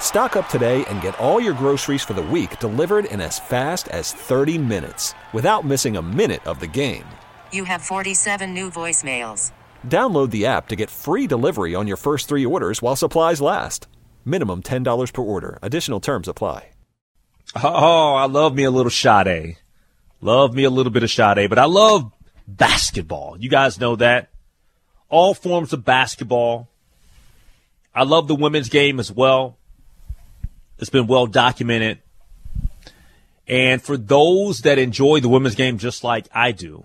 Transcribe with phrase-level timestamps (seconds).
[0.00, 3.88] Stock up today and get all your groceries for the week delivered in as fast
[3.88, 7.04] as 30 minutes without missing a minute of the game.
[7.52, 9.52] You have 47 new voicemails.
[9.86, 13.86] Download the app to get free delivery on your first three orders while supplies last.
[14.24, 15.58] Minimum $10 per order.
[15.60, 16.70] Additional terms apply.
[17.62, 19.56] Oh, I love me a little Sade.
[20.20, 22.10] Love me a little bit of Sade, but I love
[22.48, 23.36] basketball.
[23.38, 24.30] You guys know that.
[25.08, 26.68] All forms of basketball.
[27.94, 29.58] I love the women's game as well.
[30.78, 31.98] It's been well documented.
[33.48, 36.84] And for those that enjoy the women's game just like I do,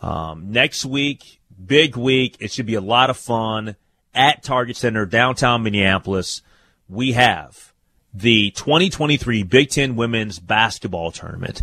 [0.00, 2.36] um, next week, big week.
[2.40, 3.76] It should be a lot of fun
[4.14, 6.42] at Target Center, downtown Minneapolis.
[6.88, 7.72] We have
[8.14, 11.62] the 2023 Big Ten Women's Basketball Tournament,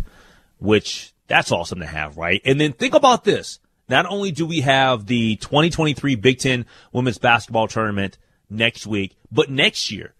[0.58, 2.40] which that's awesome to have, right?
[2.44, 3.58] And then think about this.
[3.88, 8.18] Not only do we have the 2023 Big Ten Women's Basketball Tournament
[8.50, 10.14] next week, but next year,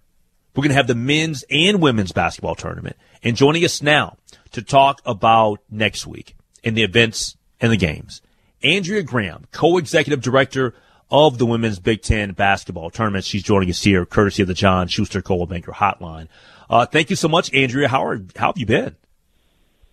[0.56, 2.96] we're going to have the men's and women's basketball tournament.
[3.22, 4.16] And joining us now
[4.52, 8.22] to talk about next week and the events and the games,
[8.62, 10.74] Andrea Graham, co-executive director
[11.10, 13.24] of the women's Big Ten basketball tournament.
[13.24, 16.28] She's joining us here, courtesy of the John Schuster Coldwell Banker Hotline.
[16.68, 17.88] Uh, thank you so much, Andrea.
[17.88, 18.96] How are how have you been?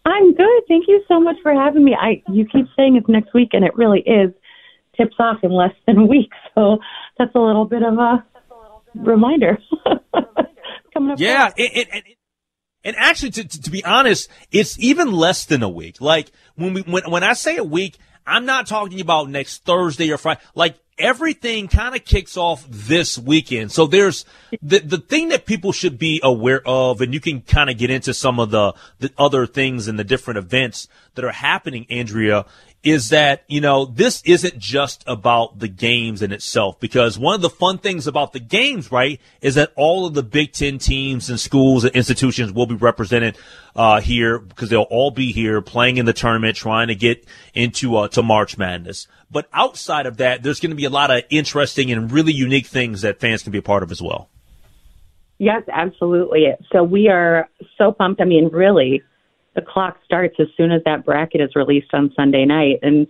[0.05, 0.63] I'm good.
[0.67, 1.95] Thank you so much for having me.
[1.99, 4.33] I you keep saying it's next week, and it really is.
[4.97, 6.79] Tips off in less than a week, so
[7.17, 8.23] that's a little bit of a
[8.95, 9.57] reminder.
[10.93, 11.19] Coming up.
[11.19, 12.03] Yeah, and, and,
[12.83, 16.01] and actually, to, to, to be honest, it's even less than a week.
[16.01, 20.11] Like when we when when I say a week, I'm not talking about next Thursday
[20.11, 20.41] or Friday.
[20.55, 23.71] Like everything kind of kicks off this weekend.
[23.71, 24.25] So there's
[24.61, 27.89] the the thing that people should be aware of, and you can kind of get
[27.89, 32.45] into some of the the other things and the different events that are happening, Andrea,
[32.83, 37.41] is that, you know, this isn't just about the games in itself because one of
[37.41, 41.29] the fun things about the games, right, is that all of the Big Ten teams
[41.29, 43.37] and schools and institutions will be represented,
[43.75, 47.95] uh, here because they'll all be here playing in the tournament, trying to get into,
[47.97, 49.07] uh, to March Madness.
[49.31, 52.67] But outside of that, there's going to be a lot of interesting and really unique
[52.67, 54.29] things that fans can be a part of as well.
[55.39, 56.45] Yes, absolutely.
[56.71, 58.21] So we are so pumped.
[58.21, 59.01] I mean, really,
[59.55, 62.79] the clock starts as soon as that bracket is released on Sunday night.
[62.81, 63.07] And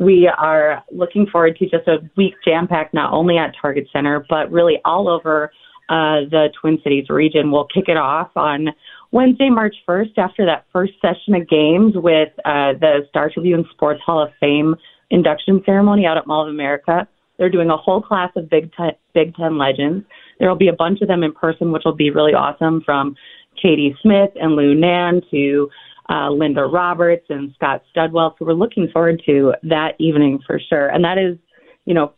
[0.00, 4.24] we are looking forward to just a week jam packed, not only at Target Center,
[4.28, 5.50] but really all over
[5.88, 7.50] uh, the Twin Cities region.
[7.50, 8.68] We'll kick it off on
[9.12, 14.00] Wednesday, March 1st, after that first session of games with uh, the Star Tribune Sports
[14.04, 14.74] Hall of Fame
[15.10, 17.06] induction ceremony out at Mall of America.
[17.38, 20.04] They're doing a whole class of Big Ten, Big Ten legends.
[20.38, 23.14] There will be a bunch of them in person, which will be really awesome from
[23.60, 25.70] Katie Smith and Lou Nanne to
[26.08, 28.32] uh, Linda Roberts and Scott Studwell.
[28.38, 30.88] So we're looking forward to that evening for sure.
[30.88, 31.36] And that is,
[31.84, 32.12] you know,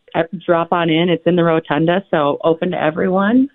[0.45, 1.09] drop on in.
[1.09, 3.49] It's in the rotunda, so open to everyone.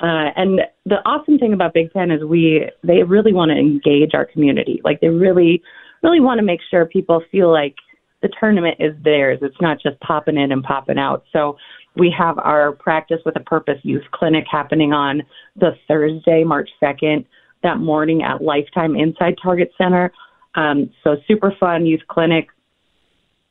[0.00, 4.10] Uh, and the awesome thing about Big Ten is we they really want to engage
[4.14, 4.80] our community.
[4.84, 5.62] Like they really,
[6.02, 7.74] really want to make sure people feel like
[8.22, 9.38] the tournament is theirs.
[9.42, 11.24] It's not just popping in and popping out.
[11.32, 11.56] So
[11.96, 15.22] we have our Practice with a Purpose Youth Clinic happening on
[15.56, 17.24] the Thursday, March 2nd
[17.62, 20.12] that morning at Lifetime Inside Target Center.
[20.54, 22.48] Um, so super fun youth clinic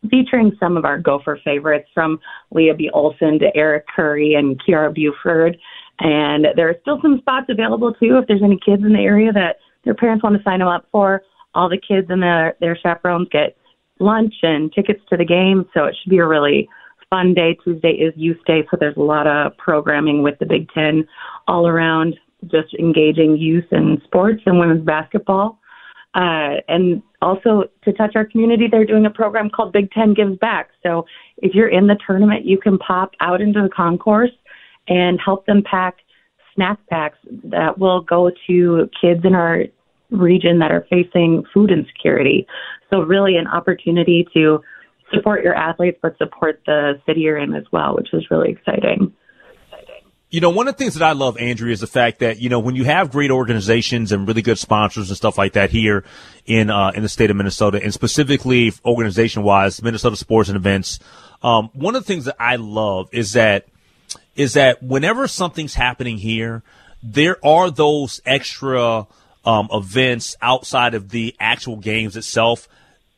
[0.10, 2.20] featuring some of our Gopher favorites from
[2.52, 2.90] Lea B.
[2.94, 5.58] Olsen to Eric Curry and Kiara Buford.
[6.00, 9.32] And there are still some spots available too if there's any kids in the area
[9.32, 11.24] that their parents want to sign them up for.
[11.54, 13.56] All the kids and their, their chaperones get
[14.00, 15.66] lunch and tickets to the game.
[15.74, 16.68] So it should be a really
[17.10, 17.58] fun day.
[17.64, 21.08] Tuesday is Youth Day, so there's a lot of programming with the Big Ten
[21.48, 22.16] all around
[22.48, 25.60] just engaging youth in sports and women's basketball.
[26.14, 30.38] Uh, and also to touch our community, they're doing a program called Big Ten Gives
[30.38, 30.70] Back.
[30.84, 31.06] So
[31.38, 34.32] if you're in the tournament, you can pop out into the concourse
[34.88, 35.98] and help them pack
[36.56, 39.64] snack packs that will go to kids in our
[40.10, 42.48] region that are facing food insecurity.
[42.90, 44.62] So really an opportunity to
[45.14, 49.14] support your athletes, but support the city you're in as well, which is really exciting.
[50.32, 52.50] You know, one of the things that I love, Andrea, is the fact that you
[52.50, 56.04] know when you have great organizations and really good sponsors and stuff like that here
[56.46, 61.00] in uh, in the state of Minnesota, and specifically organization wise, Minnesota Sports and Events.
[61.42, 63.68] Um, one of the things that I love is that
[64.36, 66.64] is that whenever something's happening here,
[67.02, 69.08] there are those extra
[69.46, 72.68] um, events outside of the actual games itself.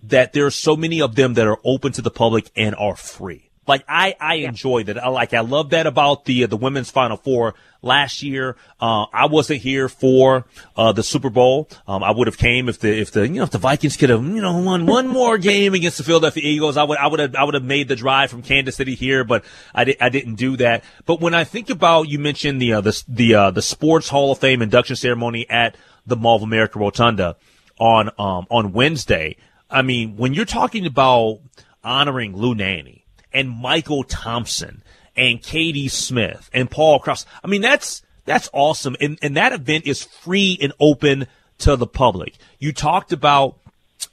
[0.04, 2.96] That there are so many of them that are open to the public and are
[2.96, 3.46] free.
[3.68, 4.48] Like I, I yeah.
[4.48, 4.98] enjoy that.
[4.98, 8.56] I like, I love that about the, uh, the women's final four last year.
[8.80, 10.46] Uh, I wasn't here for,
[10.78, 11.69] uh, the Super Bowl.
[11.86, 14.10] Um, I would have came if the, if the, you know, if the Vikings could
[14.10, 17.19] have, you know, won one more game against the Philadelphia Eagles, I would, I would
[17.19, 19.44] have, I would have made the drive from Kansas City here, but
[19.75, 20.84] I, di- I didn't do that.
[21.06, 24.31] But when I think about, you mentioned the, uh, the, the, uh, the Sports Hall
[24.31, 25.75] of Fame induction ceremony at
[26.06, 27.36] the Mall of America Rotunda
[27.80, 29.36] on, um, on Wednesday.
[29.69, 31.42] I mean, when you're talking about
[31.84, 33.02] honoring Lou Nanne,
[33.33, 34.83] and Michael Thompson
[35.15, 37.25] and Katie Smith and Paul Cross.
[37.44, 38.95] I mean, that's, that's awesome.
[39.01, 41.27] And, and that event is free and open
[41.59, 42.35] to the public.
[42.59, 43.57] You talked about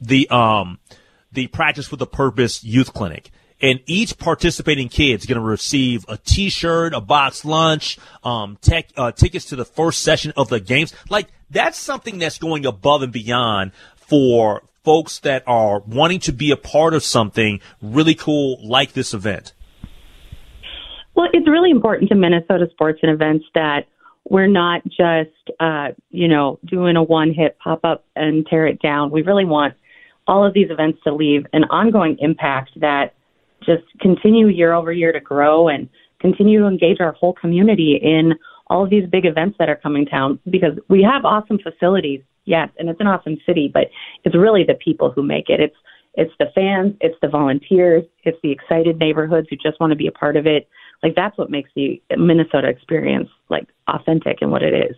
[0.01, 0.79] the, um,
[1.33, 3.31] the practice with a purpose youth clinic
[3.65, 8.89] and each participating kid is going to receive a T-shirt, a box lunch, um, tech,
[8.97, 10.93] uh, tickets to the first session of the games.
[11.09, 16.51] Like that's something that's going above and beyond for folks that are wanting to be
[16.51, 19.53] a part of something really cool like this event?
[21.15, 23.87] Well, it's really important to Minnesota sports and events that
[24.29, 28.81] we're not just, uh, you know, doing a one hit pop up and tear it
[28.81, 29.11] down.
[29.11, 29.75] We really want
[30.27, 33.15] all of these events to leave an ongoing impact that
[33.61, 35.89] just continue year over year to grow and
[36.21, 38.33] continue to engage our whole community in
[38.69, 42.69] all of these big events that are coming town because we have awesome facilities yes,
[42.79, 43.85] and it's an awesome city, but
[44.25, 45.61] it's really the people who make it.
[45.61, 45.77] It's
[46.17, 50.07] it's the fans, it's the volunteers, it's the excited neighborhoods who just want to be
[50.07, 50.69] a part of it.
[51.03, 54.97] Like that's what makes the Minnesota experience like authentic and what it is.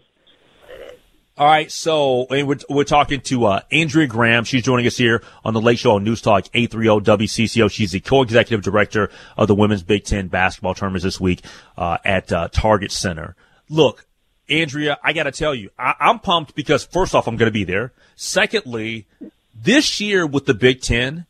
[1.38, 4.44] All right, so we're, we're talking to uh, Andrea Graham.
[4.44, 7.70] She's joining us here on the Lake Show on News Talk 830 WCCO.
[7.70, 11.44] She's the co-executive director of the Women's Big Ten basketball tournament this week
[11.76, 13.36] uh, at uh, Target Center.
[13.68, 14.06] Look,
[14.48, 17.52] Andrea, I got to tell you, I, I'm pumped because first off, I'm going to
[17.52, 17.92] be there.
[18.14, 19.06] Secondly,
[19.54, 21.26] this year with the Big Ten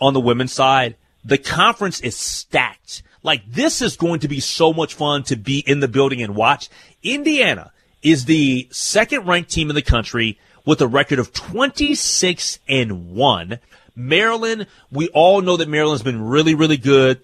[0.00, 3.02] on the women's side, the conference is stacked.
[3.22, 6.34] Like this is going to be so much fun to be in the building and
[6.34, 6.68] watch.
[7.02, 7.72] Indiana
[8.02, 13.58] is the second ranked team in the country with a record of 26 and 1.
[13.94, 17.20] Maryland, we all know that Maryland's been really, really good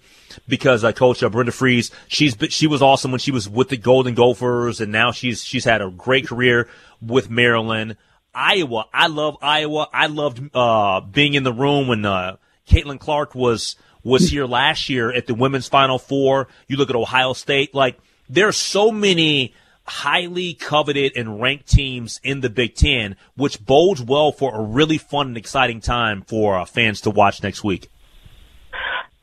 [0.47, 3.77] because uh, Coach uh, Brenda Frese, she's she was awesome when she was with the
[3.77, 6.67] Golden Gophers, and now she's she's had a great career
[7.01, 7.97] with Maryland.
[8.33, 9.87] Iowa, I love Iowa.
[9.93, 12.37] I loved uh, being in the room when uh,
[12.67, 16.47] Caitlin Clark was was here last year at the women's Final Four.
[16.67, 17.97] You look at Ohio State, like
[18.29, 19.53] there are so many
[19.85, 24.97] highly coveted and ranked teams in the Big Ten, which bodes well for a really
[24.97, 27.89] fun and exciting time for uh, fans to watch next week.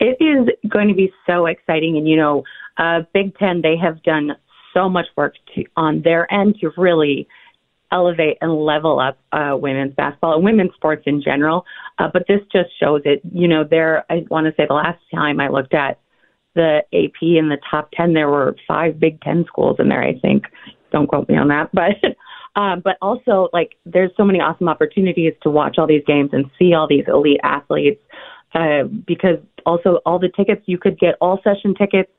[0.01, 1.97] It is going to be so exciting.
[1.97, 2.43] And, you know,
[2.79, 4.33] uh, Big Ten, they have done
[4.75, 7.29] so much work to, on their end to really
[7.93, 11.65] elevate and level up uh, women's basketball and women's sports in general.
[11.99, 13.21] Uh, but this just shows it.
[13.33, 15.99] You know, there, I want to say the last time I looked at
[16.55, 20.19] the AP in the top 10, there were five Big Ten schools in there, I
[20.19, 20.45] think.
[20.93, 21.71] Don't quote me on that.
[22.55, 26.31] But, um, but also, like, there's so many awesome opportunities to watch all these games
[26.33, 28.03] and see all these elite athletes
[28.55, 32.11] uh, because also all the tickets you could get all session tickets.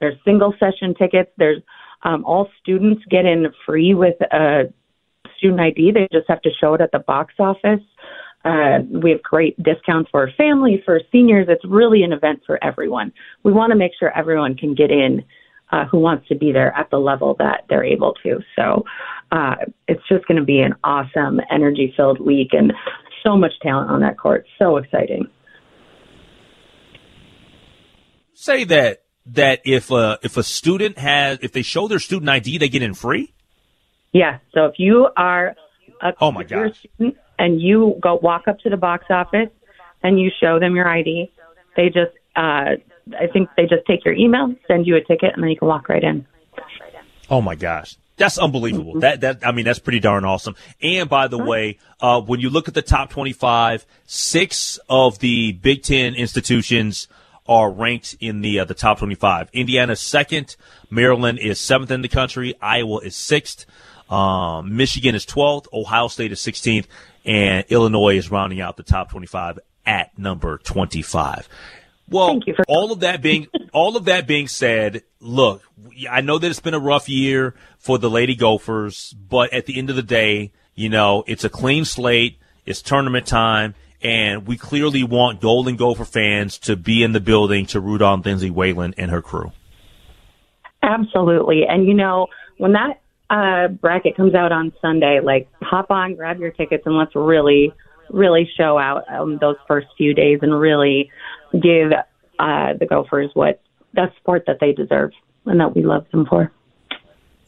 [0.00, 1.30] There's single session tickets.
[1.36, 1.62] There's
[2.02, 4.72] um, all students get in free with a
[5.36, 5.92] student ID.
[5.92, 7.80] They just have to show it at the box office.
[8.44, 11.46] Uh, we have great discounts for family, for seniors.
[11.50, 13.12] It's really an event for everyone.
[13.42, 15.22] We want to make sure everyone can get in
[15.72, 18.40] uh, who wants to be there at the level that they're able to.
[18.56, 18.84] So
[19.30, 19.56] uh,
[19.88, 22.72] it's just going to be an awesome, energy filled week and
[23.22, 24.46] so much talent on that court.
[24.58, 25.28] So exciting
[28.40, 32.58] say that that if a if a student has if they show their student ID,
[32.58, 33.32] they get in free?
[34.12, 34.38] Yeah.
[34.54, 35.54] So if you are
[36.02, 36.78] a oh my gosh.
[36.78, 39.50] student and you go walk up to the box office
[40.02, 41.30] and you show them your ID,
[41.76, 42.76] they just uh,
[43.18, 45.68] I think they just take your email, send you a ticket, and then you can
[45.68, 46.26] walk right in.
[47.28, 47.96] Oh my gosh.
[48.16, 48.92] That's unbelievable.
[48.92, 49.00] Mm-hmm.
[49.00, 50.54] That that I mean that's pretty darn awesome.
[50.82, 55.52] And by the way, uh, when you look at the top twenty-five, six of the
[55.52, 57.08] Big Ten institutions
[57.50, 59.50] are ranked in the uh, the top 25.
[59.52, 60.56] Indiana second,
[60.88, 63.66] Maryland is seventh in the country, Iowa is sixth,
[64.08, 66.86] um, Michigan is 12th, Ohio State is 16th,
[67.24, 71.48] and Illinois is rounding out the top 25 at number 25.
[72.08, 75.62] Well, Thank you for- all of that being all of that being said, look,
[76.08, 79.76] I know that it's been a rough year for the Lady Gophers, but at the
[79.76, 82.38] end of the day, you know, it's a clean slate.
[82.64, 87.66] It's tournament time, and we clearly want Golden Gopher fans to be in the building
[87.66, 89.52] to root on Lindsay Whalen and her crew.
[90.82, 91.66] Absolutely.
[91.68, 96.40] And you know, when that uh, bracket comes out on Sunday, like hop on, grab
[96.40, 97.72] your tickets, and let's really,
[98.10, 101.10] really show out um, those first few days and really
[101.52, 101.92] give
[102.38, 103.60] uh, the Gophers what
[103.94, 105.12] the support that they deserve
[105.46, 106.50] and that we love them for.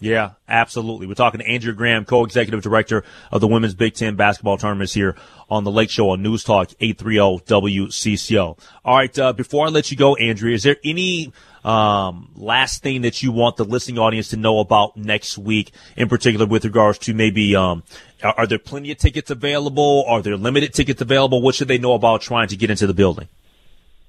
[0.03, 1.07] Yeah, absolutely.
[1.07, 5.15] We're talking to Andrea Graham, co-executive director of the Women's Big Ten basketball tournaments here
[5.49, 8.59] on the Lake Show on News Talk 830 WCCO.
[8.85, 11.33] All right, uh, before I let you go, Andrea, is there any
[11.65, 16.09] um, last thing that you want the listening audience to know about next week, in
[16.09, 17.85] particular with regards to maybe um,
[18.25, 20.05] are, are there plenty of tickets available?
[20.09, 21.41] Are there limited tickets available?
[21.41, 23.29] What should they know about trying to get into the building?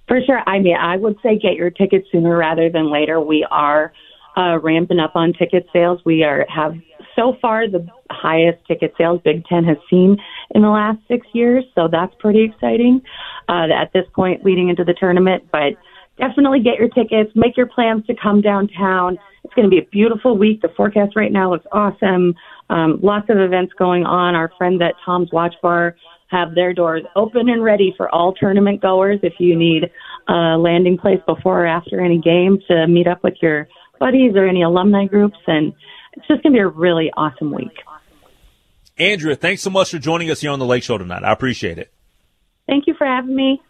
[0.07, 0.41] For sure.
[0.47, 3.21] I mean, I would say get your tickets sooner rather than later.
[3.21, 3.93] We are
[4.37, 5.99] uh, ramping up on ticket sales.
[6.05, 6.75] We are have
[7.15, 10.17] so far the highest ticket sales Big Ten has seen
[10.55, 11.63] in the last six years.
[11.75, 13.01] So that's pretty exciting
[13.49, 15.43] uh, at this point leading into the tournament.
[15.51, 15.73] But
[16.17, 17.31] definitely get your tickets.
[17.35, 19.17] Make your plans to come downtown.
[19.43, 20.61] It's going to be a beautiful week.
[20.61, 22.35] The forecast right now looks awesome.
[22.69, 24.35] Um, lots of events going on.
[24.35, 25.95] Our friends at Tom's Watch Bar
[26.29, 29.19] have their doors open and ready for all tournament goers.
[29.21, 29.91] If you need
[30.27, 33.67] a landing place before or after any game to meet up with your
[34.03, 35.71] buddies or any alumni groups, and
[36.11, 37.71] it's just going to be a really awesome week.
[38.97, 41.23] Andrea, thanks so much for joining us here on the Lake Show tonight.
[41.23, 41.93] I appreciate it.
[42.67, 43.61] Thank you for having me.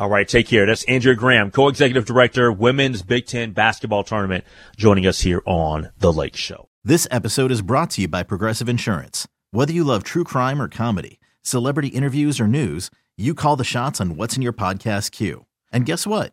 [0.00, 0.66] All right, take care.
[0.66, 4.44] That's Andrea Graham, co-executive director, Women's Big Ten Basketball Tournament,
[4.76, 6.68] joining us here on The Lake Show.
[6.82, 9.28] This episode is brought to you by Progressive Insurance.
[9.52, 14.00] Whether you love true crime or comedy, celebrity interviews or news, you call the shots
[14.00, 15.46] on what's in your podcast queue.
[15.72, 16.32] And guess what?